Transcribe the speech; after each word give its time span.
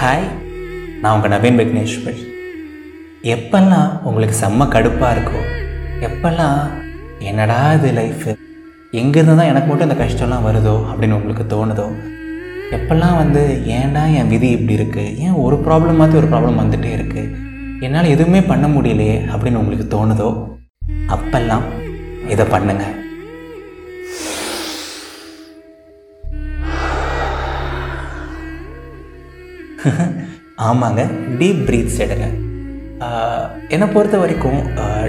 Hi 0.00 0.22
நான் 1.00 1.14
உங்கள் 1.14 1.32
நவீன் 1.32 1.58
விக்னேஸ்வர் 1.58 2.20
எப்பெல்லாம் 3.26 3.90
உங்களுக்கு 4.02 4.34
செம்ம 4.34 4.66
கடுப்பாக 4.66 5.10
இருக்கோ 5.10 5.40
எப்பெல்லாம் 6.00 6.60
என்னடா 7.22 7.58
இது 7.74 7.90
லைஃபு 7.92 8.30
எங்கேருந்து 8.92 9.34
தான் 9.34 9.50
எனக்கு 9.50 9.68
மட்டும் 9.68 9.88
இந்த 9.88 9.98
கஷ்டம்லாம் 9.98 10.46
வருதோ 10.46 10.74
அப்படின்னு 10.86 11.18
உங்களுக்கு 11.18 11.44
தோணுதோ 11.46 11.86
எப்பெல்லாம் 12.70 13.18
வந்து 13.18 13.42
ஏன்டா 13.74 14.04
என் 14.12 14.28
விதி 14.28 14.50
இப்படி 14.50 14.78
இருக்குது 14.78 15.14
ஏன் 15.18 15.36
ஒரு 15.42 15.58
ப்ராப்ளம் 15.66 16.00
மாற்றி 16.02 16.20
ஒரு 16.22 16.30
ப்ராப்ளம் 16.32 16.60
வந்துகிட்டே 16.60 16.92
இருக்குது 16.92 17.28
என்னால் 17.80 18.12
எதுவுமே 18.14 18.42
பண்ண 18.46 18.68
முடியலையே 18.68 19.18
அப்படின்னு 19.26 19.62
உங்களுக்கு 19.62 19.88
தோணுதோ 19.94 20.30
அப்பெல்லாம் 21.08 21.66
இதை 22.28 22.46
பண்ணுங்கள் 22.52 22.96
ஆமாங்க 30.68 31.02
டீப் 31.40 31.60
ப்ரீத்ஸ் 31.68 32.00
எடுங்க. 32.04 32.26
என்னை 33.68 33.86
பொறுத்த 33.94 34.16
வரைக்கும் 34.18 34.58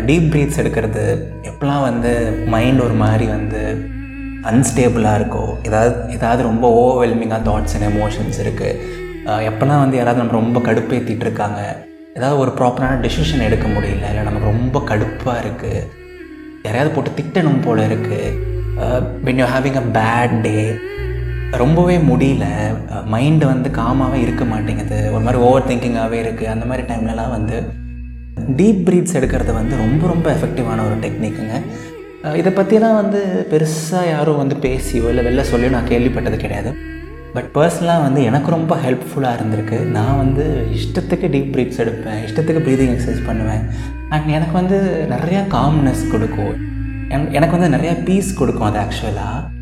டீப் 0.05 0.27
ப்ரீத்ஸ் 0.31 0.59
எடுக்கிறது 0.61 1.03
எப்போலாம் 1.49 1.81
வந்து 1.81 2.11
மைண்ட் 2.47 2.81
ஒரு 2.81 2.93
மாதிரி 2.93 3.25
வந்து 3.27 3.61
அன்ஸ்டேபிளாக 4.51 5.19
இருக்கோ 5.19 5.43
ஏதாவது 5.67 5.95
ஏதாவது 6.13 6.41
ரொம்ப 6.43 6.65
ஓவர்வெல்மிங்காக 6.81 7.43
தாட்ஸ் 7.49 7.75
அண்ட் 7.75 7.87
எமோஷன்ஸ் 7.91 8.39
இருக்குது 8.43 8.77
எப்போல்லாம் 9.49 9.79
வந்து 9.79 9.97
யாராவது 9.97 10.21
நம்ம 10.23 10.37
ரொம்ப 10.39 10.59
கடுப்பேற்றிட்டு 10.59 11.25
இருக்காங்க 11.27 11.59
ஏதாவது 12.15 12.37
ஒரு 12.39 12.51
ப்ராப்பரான 12.51 13.01
டெசிஷன் 13.01 13.45
எடுக்க 13.47 13.67
முடியல 13.67 14.07
இல்லை 14.11 14.23
நமக்கு 14.23 14.51
ரொம்ப 14.53 14.79
கடுப்பாக 14.89 15.41
இருக்குது 15.43 15.83
யாரையாவது 16.63 16.95
போட்டு 16.95 17.11
திட்டணும் 17.19 17.61
போல 17.61 17.85
இருக்குது 17.87 18.21
when 19.23 19.41
you 19.41 19.47
having 19.53 19.79
a 19.81 19.85
bad 19.99 20.35
day 20.41 20.55
ரொம்பவே 21.51 21.97
முடியல. 21.97 22.45
மைண்டு 23.11 23.45
வந்து 23.45 23.69
காமாகவே 23.69 24.13
இருக்க 24.13 24.45
மாட்டேங்குது. 24.45 25.11
ஒரு 25.11 25.23
மாதிரி 25.23 25.43
ஓவர் 25.43 25.67
திங்கிங்காகவே 25.67 26.23
இருக்குது 26.23 26.43
அந்த 26.43 26.65
மாதிரி 26.65 26.93
டைம்லலாம் 26.93 27.29
வந்து 27.29 27.79
டீப் 28.57 28.89
ப்ரீத்ஸ் 28.89 29.13
எடுக்கிறது 29.13 29.53
வந்து 29.53 29.75
ரொம்ப 29.77 30.07
ரொம்ப 30.07 30.33
எஃபெக்டிவான 30.33 30.85
ஒரு 30.85 30.97
டெக்னிக்குங்க 31.01 31.61
இதை 32.35 32.53
பற்றிலாம் 32.53 32.93
வந்து 32.93 33.47
பெருசாக 33.49 34.09
யாரும் 34.09 34.37
வந்து 34.37 34.55
பேசியோ 34.55 35.09
இல்லை 35.09 35.25
வெளில 35.25 35.43
சொல்லியோ 35.53 35.69
நான் 35.69 35.87
கேள்விப்பட்டது 35.87 36.37
கிடையாது. 36.37 36.75
பட் 37.33 37.49
பர்சனலாக 37.53 38.01
வந்து 38.01 38.23
எனக்கு 38.23 38.51
ரொம்ப 38.51 38.75
ஹெல்ப்ஃபுல்லாக 38.75 39.35
இருந்திருக்கு. 39.39 39.79
நான் 39.79 40.17
வந்து 40.17 40.67
இஷ்டத்துக்கு 40.73 41.29
டீப் 41.29 41.51
ப்ரீத்ஸ் 41.51 41.81
எடுப்பேன். 41.81 42.25
இஷ்டத்துக்கு 42.27 42.61
ப்ரீதிங் 42.61 42.97
எக்ஸசைஸ் 42.97 43.25
பண்ணுவேன். 43.25 43.61
அண்ட் 44.09 44.27
எனக்கு 44.27 44.51
வந்து 44.51 45.07
நிறையா 45.09 45.43
காம்னஸ் 45.53 46.11
கொடுக்கும். 46.11 46.55
என்- 47.09 47.31
எனக்கு 47.31 47.57
வந்து 47.57 47.77
நிறையா 47.77 48.03
பீஸ் 48.03 48.33
கொடுக்கும் 48.33 48.73
அது 48.73 48.79
ஆக்சுவலாக 48.79 49.60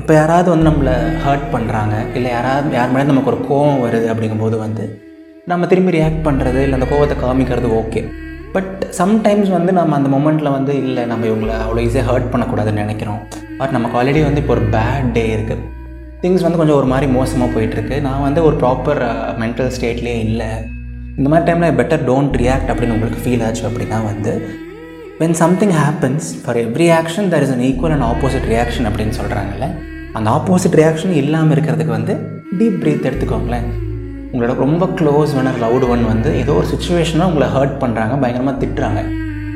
இப்போ 0.00 0.12
யாராவது 0.14 0.48
வந்து 0.50 0.66
நம்மளை 0.68 0.92
ஹர்ட் 1.24 1.48
பண்ணுறாங்க 1.54 1.94
இல்லை 2.14 2.28
யாராவது 2.30 2.76
யார் 2.76 2.92
மேலே 2.92 3.06
நமக்கு 3.06 3.30
ஒரு 3.32 3.40
கோவம் 3.48 3.82
வருது 3.84 4.06
அப்படிங்கும்போது 4.12 4.56
வந்து 4.58 4.84
நம்ம 5.50 5.66
திரும்பி 5.66 5.94
ரியாக்ட் 5.96 6.22
பண்ணுறது 6.26 6.60
இல்லை 6.64 6.76
அந்த 6.78 6.88
கோவத்தை 6.92 7.16
காமிக்கிறது 7.24 7.68
ஓகே 7.80 8.00
பட் 8.54 8.72
சம்டைம்ஸ் 9.00 9.50
வந்து 9.56 9.72
நம்ம 9.72 9.96
அந்த 9.96 10.08
மொமெண்ட்டில் 10.14 10.50
வந்து 10.50 10.72
இல்லை 10.84 11.04
நம்ம 11.04 11.26
இவங்களை 11.26 11.54
அவ்வளோ 11.64 11.82
ஈஸியாக 11.86 12.08
ஹர்ட் 12.10 12.30
பண்ணக்கூடாதுன்னு 12.32 12.82
நினைக்கிறோம். 12.84 13.20
பட் 13.60 13.70
நமக்கு 13.70 13.98
ஆல்ரெடி 13.98 14.22
வந்து 14.28 14.42
இப்போ 14.42 14.54
ஒரு 14.56 14.64
பேட் 14.76 15.12
டே 15.12 15.24
இருக்குது 15.36 15.62
திங்ஸ் 16.22 16.44
வந்து 16.46 16.60
கொஞ்சம் 16.60 16.78
ஒரு 16.80 16.86
மாதிரி 16.86 17.06
மோசமாக 17.12 17.50
போயிட்டுருக்கு. 17.54 17.96
நான் 18.00 18.24
வந்து 18.26 18.40
ஒரு 18.44 18.56
ப்ராப்பர் 18.56 19.00
மென்டல் 19.42 19.72
ஸ்டேட்லேயே 19.76 20.18
இல்லை. 20.28 20.50
இந்த 21.18 21.28
மாதிரி 21.32 21.46
டைமில் 21.48 21.78
பெட்டர் 21.80 22.04
டோன்ட் 22.10 22.36
ரியாக்ட் 22.42 22.70
அப்படின்னு 22.72 22.96
உங்களுக்கு 22.96 23.22
ஃபீல் 23.24 23.44
ஆச்சு 23.46 23.64
அப்படின்னா 23.68 23.98
வந்து 24.10 24.34
when 25.22 25.36
something 25.40 25.74
happens 25.80 26.28
for 26.42 26.58
every 26.62 26.86
action 26.98 27.26
there 27.32 27.44
is 27.46 27.52
an 27.54 27.64
equal 27.66 27.92
and 27.96 28.06
opposite 28.12 28.46
reaction 28.52 28.86
அப்படின்னு 28.88 29.14
சொல்கிறாங்கல்ல 29.18 29.66
அந்த 30.18 30.28
ஆப்போசிட் 30.36 30.76
ரியாக்ஷன் 30.80 31.12
இல்லாமல் 31.20 31.54
இருக்கிறதுக்கு 31.54 31.92
வந்து 31.96 32.14
டீப் 32.58 32.78
ப்ரீத் 32.80 33.06
எடுத்துக்கோங்களேன். 33.08 33.68
உங்களோட 34.32 34.54
ரொம்ப 34.64 34.88
க்ளோஸ் 34.98 35.32
ஒன் 35.40 35.50
லவுட் 35.64 35.86
ஒன் 35.94 36.04
வந்து 36.12 36.30
ஏதோ 36.42 36.52
ஒரு 36.52 36.66
சுச்சுவேஷனாக 36.72 37.30
உங்களை 37.30 37.48
ஹர்ட் 37.56 37.76
பண்ணுறாங்க 37.84 38.16
பயங்கரமாக 38.24 38.56
திட்டுறாங்க. 38.62 39.00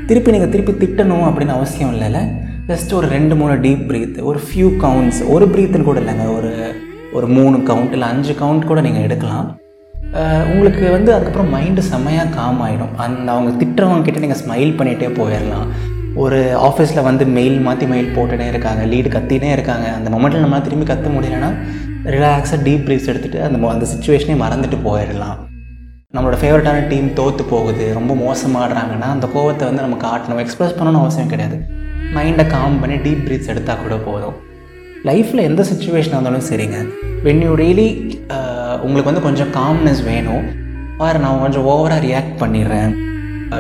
திருப்பி 0.09 0.35
நீங்கள் 0.37 0.53
திருப்பி 0.55 0.75
திட்டணும் 0.85 1.27
அப்படின்னு 1.29 1.57
அவசியம் 1.59 1.93
இல்லைல்ல. 1.97 2.23
ஜஸ்ட் 2.71 2.95
ஒரு 3.01 3.09
ரெண்டு 3.17 3.37
மூணு 3.43 3.57
டீப் 3.67 3.85
ப்ரீத் 3.91 4.19
ஒரு 4.31 4.41
ஃபியூ 4.47 4.71
கவுண்ட்ஸ் 4.87 5.23
ஒரு 5.37 5.47
ப்ரீத்துன்னு 5.55 5.89
கூட 5.91 6.01
இல்லைங்க 6.01 6.27
ஒரு 6.39 6.53
ஒரு 7.19 7.29
மூணு 7.39 7.59
கவுண்ட் 7.71 7.97
இல்லை 7.99 8.09
அஞ்சு 8.15 8.35
கவுண்ட் 8.43 8.71
கூட 8.73 8.81
நீங்கள் 8.89 9.07
எடுக்கலாம். 9.09 9.47
உங்களுக்கு 10.53 10.85
வந்து 10.91 11.11
அதுக்கப்புறம் 11.15 11.51
மைண்டு 11.55 11.83
செம்மையாக 11.91 12.35
காம் 12.37 12.61
ஆகிடும் 12.67 12.95
அந்த 13.05 13.29
அவங்க 13.35 13.51
திட்டுறவங்க 13.63 14.07
கிட்டே 14.07 14.23
நீங்கள் 14.25 14.41
ஸ்மைல் 14.43 14.73
பண்ணிகிட்டே 14.79 15.09
போயிடலாம் 15.21 15.67
ஒரு 16.25 16.39
ஆஃபீஸில் 16.69 17.07
வந்து 17.09 17.25
மெயில் 17.39 17.59
மாற்றி 17.67 17.87
மெயில் 17.87 18.15
போட்டுகிட்டே 18.17 18.47
இருக்காங்க 18.53 18.83
லீடு 18.93 19.09
கத்தினே 19.17 19.51
இருக்காங்க. 19.57 19.87
அந்த 19.97 20.09
மொமெண்ட்டில் 20.15 20.45
நம்மளால் 20.45 20.67
திரும்பி 20.69 20.87
கற்று 20.91 21.11
முடியலைன்னா 21.17 21.51
ரிலாக்ஸாக 22.15 22.61
டீப் 22.67 22.85
ப்ரீஸ் 22.87 23.09
எடுத்துகிட்டு 23.13 23.43
அந்த 23.47 23.59
அந்த 23.75 23.87
சுச்சுவேஷனே 23.93 24.37
மறந்துட்டு 24.45 24.79
போயிடலாம் 24.89 25.37
நம்மளோட 26.17 26.37
ஃபேவரட்டான 26.43 26.87
டீம் 26.91 27.09
தோற்று 27.13 27.45
போகுது 27.45 27.87
ரொம்ப 27.99 28.13
மோசமாடுறாங்கன்னா 28.25 29.09
அந்த 29.17 29.27
கோவத்தை 29.35 29.65
வந்து 29.69 29.85
நம்ம 29.85 29.97
காட்டணும் 30.07 30.43
எக்ஸ்ப்ரெஸ் 30.45 30.77
பண்ணணும்னு 30.79 31.03
அவசியம் 31.05 31.33
கிடையாது. 31.33 31.57
மைண்டை 32.17 32.47
காம் 32.55 32.81
பண்ணி 32.81 32.97
டீப் 33.07 33.25
ப்ரீத்ஸ் 33.27 33.51
எடுத்தால் 33.55 33.83
கூட 33.85 33.97
போதும். 34.09 34.37
லைஃப்பில் 35.09 35.47
எந்த 35.49 35.63
சுச்சுவேஷனாக 35.71 36.19
இருந்தாலும் 36.19 36.47
சரிங்க. 36.51 36.79
வென் 37.27 37.43
யூ 37.47 37.53
ரியலி 37.63 37.89
உங்களுக்கு 38.85 39.11
வந்து 39.11 39.25
கொஞ்சம் 39.27 39.51
காம்னஸ் 39.59 40.03
வேணும். 40.13 40.45
ஆர் 41.07 41.23
நான் 41.25 41.43
கொஞ்சம் 41.45 41.67
ஓவராக 41.73 42.05
ரியாக்ட் 42.07 42.37
பண்ணிடுறேன். 42.43 42.93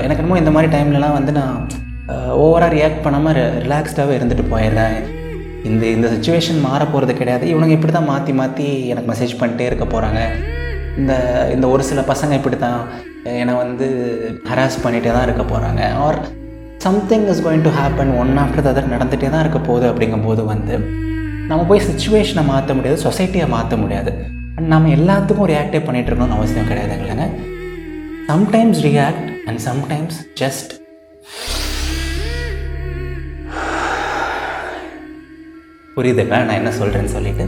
எனக்கு 0.05 0.21
என்னமோ 0.23 0.39
இந்த 0.43 0.53
மாதிரி 0.55 0.69
டைம்லலாம் 0.75 1.17
வந்து 1.19 1.33
நான் 1.39 1.57
ஓவராக 2.45 2.71
ரியாக்ட் 2.77 3.05
பண்ணாமல் 3.05 3.41
ரிலாக்ஸ்டாகவே 3.65 4.17
இருந்துட்டு 4.19 4.45
போயிடுறேன். 4.53 4.97
இந்த 5.69 5.85
இந்த 5.97 6.07
சுச்சுவேஷன் 6.15 6.61
மாற 6.67 6.83
போகிறது 6.93 7.13
கிடையாது. 7.21 7.45
இவனுங்க 7.53 7.77
இப்படி 7.77 7.93
தான் 7.97 8.11
மாற்றி 8.13 8.33
மாற்றி 8.41 8.67
எனக்கு 8.93 9.11
மெசேஜ் 9.13 9.35
பண்ணிட்டே 9.41 9.69
இருக்க 9.71 9.87
போகிறாங்க 9.95 10.21
இந்த 11.01 11.13
இந்த 11.55 11.67
ஒரு 11.75 11.83
சில 11.91 12.03
பசங்க 12.13 12.35
இப்படி 12.41 12.59
தான் 12.67 12.81
என்னை 13.41 13.55
வந்து 13.63 13.87
ஹராஸ் 14.51 14.83
பண்ணிகிட்டே 14.85 15.13
தான் 15.17 15.27
இருக்க 15.29 15.45
போகிறாங்க 15.53 15.83
or 16.05 16.19
something 16.87 17.27
is 17.33 17.43
going 17.47 17.65
to 17.67 17.73
happen 17.81 18.13
one 18.23 18.33
after 18.45 18.71
other 18.73 18.93
நடந்துகிட்டே 18.95 19.31
தான் 19.35 19.45
இருக்க 19.45 19.61
போகுது 19.69 19.87
அப்படிங்கும்போது 19.91 20.43
வந்து 20.53 20.77
நம்ம 21.51 21.61
போய் 21.71 21.87
சுச்சுவேஷனை 21.89 22.45
மாற்ற 22.53 22.75
முடியாது 22.79 22.99
சொசைட்டியை 23.07 23.49
மாற்ற 23.57 23.77
முடியாது. 23.83 24.13
அண்ட் 24.59 24.69
நம்ம 24.73 24.91
எல்லாத்துக்கும் 24.99 25.49
ரியாக்டே 25.53 25.81
பண்ணிகிட்டு 25.87 26.11
இருக்கணும்னு 26.11 26.37
அவசியம் 26.39 26.69
கிடையாது 26.69 26.95
இல்லைங்க? 27.03 27.27
Sometimes 28.31 28.79
react 28.89 29.29
and 29.49 29.61
sometimes 29.69 30.19
just 30.41 30.73
புரியுதுங்க 35.97 36.39
நான் 36.47 36.59
என்ன 36.61 36.73
சொல்கிறேன்னு 36.79 37.13
சொல்லிட்டு. 37.17 37.45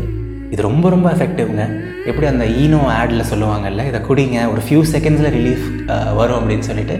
இது 0.52 0.60
ரொம்ப 0.68 0.86
ரொம்ப 0.94 1.06
எஃபெக்டிவ்ங்க 1.14 1.64
எப்படி 2.10 2.26
அந்த 2.32 2.44
ஈனோ 2.62 2.82
ஆடில் 2.98 3.28
சொல்லுவாங்கல்ல 3.32 3.82
இதை 3.88 4.00
குடிங்க 4.10 4.38
ஒரு 4.52 4.62
ஃபியூ 4.66 4.82
செகண்ட்ஸில் 4.94 5.34
ரிலீஃப் 5.38 5.66
வரும் 6.20 6.38
அப்படின்னு 6.40 6.68
சொல்லிட்டு. 6.70 6.96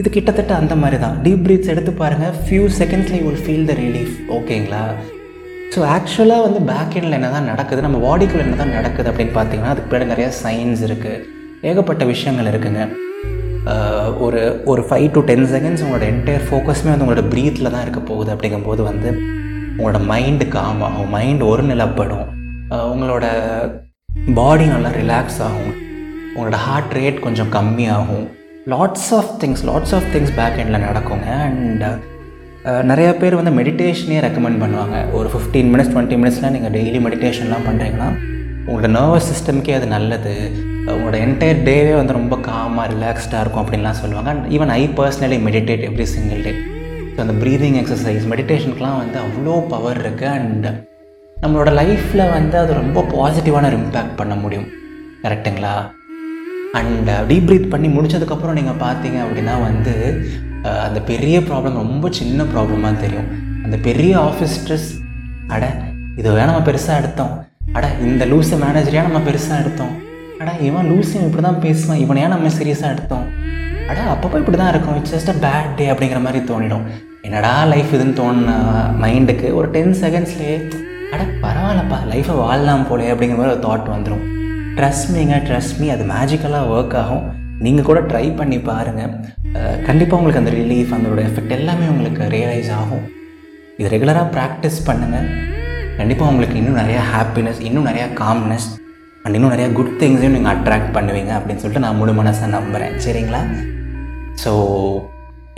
இது 0.00 0.08
கிட்டத்தட்ட 0.14 0.52
அந்த 0.60 0.74
மாதிரி 0.82 0.96
தான் 1.02 1.18
டீப் 1.24 1.42
ப்ரீத்ஸ் 1.46 1.72
எடுத்து 1.72 1.92
பாருங்கள் 2.02 2.38
ஃபியூ 2.46 2.62
செகண்ட்ஸில் 2.80 3.18
you 3.20 3.26
will 3.28 3.44
feel 3.46 3.68
the 3.72 3.76
relief 3.84 4.14
ஓகேங்களா 4.38 4.84
ஸோ 5.72 5.80
ஆக்சுவலாக 5.94 6.44
வந்து 6.46 6.60
பேக் 6.70 6.94
எண்டில் 6.98 7.16
என்ன 7.18 7.30
தான் 7.36 7.48
நடக்குது 7.52 7.84
நம்ம 7.86 7.98
பாடிக்குள்ள 8.06 8.42
என்ன 8.46 8.58
தான் 8.60 8.76
நடக்குது 8.78 9.08
அப்படின்னு 9.10 9.34
பார்த்தீங்கன்னா 9.38 9.72
அதுக்கு 9.72 9.90
பின்னாடி 9.90 10.12
நிறைய 10.12 10.28
சயின்ஸ் 10.42 10.82
இருக்குது 10.88 11.22
ஏகப்பட்ட 11.68 12.04
விஷயங்கள் 12.12 12.50
இருக்குங்க. 12.52 12.82
ஒரு 14.24 14.40
ஒரு 14.70 14.82
ஃபைவ் 14.88 15.06
டு 15.14 15.20
டென் 15.30 15.46
செகண்ட்ஸ் 15.52 15.82
உங்களோட 15.84 16.04
என்டையர் 16.12 16.44
ஃபோக்கஸுமே 16.48 16.90
வந்து 16.92 17.04
உங்களோட 17.06 17.24
ப்ரீத்தில் 17.32 17.72
தான் 17.74 17.84
இருக்க 17.86 18.00
போகுது 18.10 18.30
அப்படிங்கும்போது 18.34 18.82
வந்து 18.90 19.10
உங்களோட 19.76 20.00
மைண்டு 20.10 20.46
காம் 20.56 20.82
ஆகும் 20.88 21.12
மைண்ட் 21.16 21.44
ஒரு 21.50 21.62
நிலப்படும் 21.70 22.26
உங்களோட 22.92 23.26
பாடி 24.38 24.66
நல்லா 24.72 24.90
ரிலாக்ஸ் 25.00 25.40
ஆகும். 25.46 25.74
உங்களோட 26.34 26.58
ஹார்ட் 26.66 26.94
ரேட் 26.98 27.24
கொஞ்சம் 27.26 27.50
கம்மியாகும். 27.56 28.26
Lots 28.72 29.10
of 29.18 29.32
things 29.42 29.64
lots 29.70 29.94
of 29.98 30.08
things 30.14 30.34
back 30.40 30.58
எண்டில் 30.62 30.84
நடக்குங்க. 30.88 31.28
அண்ட் 31.46 31.84
நிறையா 32.90 33.10
பேர் 33.20 33.36
வந்து 33.38 33.52
மெடிடேஷனே 33.56 34.18
ரெக்கமெண்ட் 34.24 34.60
பண்ணுவாங்க. 34.62 34.96
ஒரு 35.16 35.28
ஃபிஃப்டீன் 35.32 35.70
மினிட்ஸ் 35.72 35.90
டுவெண்ட்டி 35.94 36.16
மினிட்ஸ்லாம் 36.20 36.54
நீங்கள் 36.56 36.72
டெய்லி 36.76 37.00
மெடிடேஷன்லாம் 37.06 37.66
பண்ணுறீங்கன்னா 37.66 38.08
உங்களோட 38.66 38.88
நர்வஸ் 38.96 39.28
சிஸ்டம்க்கே 39.30 39.74
அது 39.78 39.86
நல்லது. 39.94 40.32
உங்களோட 40.92 41.16
என்டையர் 41.24 41.60
டேவே 41.66 41.92
வந்து 41.98 42.16
ரொம்ப 42.18 42.36
காமாக 42.46 42.86
ரிலாக்ஸ்டாக 42.92 43.42
இருக்கும் 43.42 43.62
அப்படின்லாம் 43.64 43.98
சொல்லுவாங்க. 44.02 44.30
And 44.34 44.46
even 44.56 44.72
I 44.80 44.82
personally 45.00 45.38
meditate 45.48 45.84
every 45.88 46.06
single 46.14 46.40
day 46.46 46.52
so 47.14 47.20
அந்த 47.24 47.34
ப்ரீதிங் 47.42 47.76
எக்ஸசைஸ் 47.82 48.24
மெடிடேஷனுக்குலாம் 48.32 48.98
வந்து 49.02 49.18
அவ்வளோ 49.24 49.56
பவர் 49.72 50.00
இருக்குது 50.04 50.32
அண்ட் 50.38 50.68
நம்மளோட 51.36 51.70
லைஃப்பில் 51.80 52.24
வந்து 52.36 52.58
அது 52.62 52.72
ரொம்ப 52.82 53.04
பாசிட்டிவான 53.14 53.68
ஒரு 53.72 53.78
இம்பேக்ட் 53.82 54.18
பண்ண 54.22 54.34
முடியும். 54.44 54.68
கரெக்டுங்களா 55.24 55.74
அண்ட் 56.78 57.10
டீப் 57.30 57.46
ப்ரீத் 57.48 57.72
பண்ணி 57.72 57.88
முடிச்சதுக்கப்புறம் 57.96 58.58
நீங்கள் 58.58 58.80
பார்த்தீங்க 58.84 59.18
அப்படின்னா 59.24 59.54
வந்து 59.66 59.94
அந்த 60.86 60.98
பெரிய 61.10 61.36
ப்ராப்ளம் 61.48 61.80
ரொம்ப 61.82 62.10
சின்ன 62.18 62.44
ப்ராப்ளமாக 62.52 63.02
தெரியும். 63.04 63.28
அந்த 63.64 63.76
பெரிய 63.88 64.12
ஆஃபீஸ் 64.28 64.54
ஸ்ட்ரெஸ் 64.58 64.88
அட 65.54 65.64
இதை 66.20 66.28
வேணா 66.36 66.50
நம்ம 66.50 66.64
பெருசாக 66.68 67.00
எடுத்தோம். 67.02 67.32
அட 67.76 67.86
இந்த 68.08 68.24
லூஸு 68.32 68.56
மேனேஜரையாக 68.62 69.08
நம்ம 69.08 69.20
பெருசாக 69.28 69.62
எடுத்தோம். 69.62 69.94
அட 70.42 70.50
இவன் 70.68 70.88
லூஸு 70.92 71.14
இப்படி 71.26 71.44
தான் 71.48 71.62
பேசுவான். 71.64 72.00
இவனை 72.04 72.22
ஏன் 72.24 72.34
நம்ம 72.34 72.52
சீரியஸாக 72.58 72.94
எடுத்தோம். 72.94 73.26
அட 73.90 73.98
அப்பப்போ 74.12 74.38
இப்படி 74.42 74.58
தான் 74.62 74.72
இருக்கும். 74.72 74.96
It's 75.00 75.14
just 75.14 75.32
a 75.32 75.36
bad 75.44 75.74
day 75.78 75.86
அப்படிங்கிற 75.92 76.20
மாதிரி 76.26 76.40
தோணிடும். 76.52 76.86
என்னடா 77.26 77.52
லைஃப் 77.72 77.92
இதுன்னு 77.96 78.16
தோணுன 78.20 78.54
மைண்டுக்கு 79.02 79.48
ஒரு 79.58 79.68
டென் 79.76 79.94
செகண்ட்ஸ்லேயே 80.02 80.56
அட 81.12 81.22
பரவாயில்லப்பா. 81.44 81.98
லைஃப்பை 82.12 82.36
வாழலாம் 82.42 82.86
போலே 82.90 83.10
அப்படிங்கிற 83.12 83.38
மாதிரி 83.40 83.54
ஒரு 83.56 83.64
தாட் 83.66 83.92
வந்துடும் 83.94 84.24
ட்ரஸ்ட் 84.78 85.08
மீங்க 85.14 85.34
ட்ரஸ்ட் 85.48 85.76
மீ 85.80 85.86
அது 85.94 86.04
மேஜிக்கலாக 86.12 86.70
ஒர்க் 86.74 86.94
ஆகும். 87.00 87.24
நீங்கள் 87.64 87.86
கூட 87.88 88.00
ட்ரை 88.10 88.26
பண்ணி 88.38 88.58
பாருங்கள் 88.68 89.12
கண்டிப்பாக 89.88 90.18
உங்களுக்கு 90.20 90.42
அந்த 90.42 90.52
ரிலீஃப் 90.60 90.94
அதோட 90.96 91.20
எஃபெக்ட் 91.28 91.54
எல்லாமே 91.58 91.86
உங்களுக்கு 91.92 92.22
ரியலைஸ் 92.36 92.70
ஆகும். 92.78 93.04
இது 93.78 93.88
ரெகுலராக 93.94 94.26
ப்ராக்டிஸ் 94.36 94.78
பண்ணுங்கள் 94.88 95.28
கண்டிப்பாக 95.98 96.30
உங்களுக்கு 96.32 96.56
இன்னும் 96.60 96.80
நிறையா 96.82 97.02
ஹாப்பினஸ் 97.14 97.60
இன்னும் 97.68 97.88
நிறையா 97.90 98.06
காம்னஸ் 98.22 98.68
அண்ட் 99.24 99.36
இன்னும் 99.38 99.52
நிறையா 99.54 99.68
குட் 99.78 99.94
திங்ஸையும் 100.00 100.36
நீங்கள் 100.36 100.54
அட்ராக்ட் 100.54 100.92
பண்ணுவீங்க 100.96 101.32
அப்படின்னு 101.38 101.62
சொல்லிட்டு 101.62 101.84
நான் 101.86 101.98
முழு 102.00 102.14
மனசாக 102.20 102.50
நம்புகிறேன் 102.56 102.94
சரிங்களா? 103.04 103.42
ஸோ 104.44 104.52